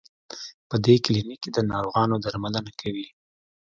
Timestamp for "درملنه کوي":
2.23-3.07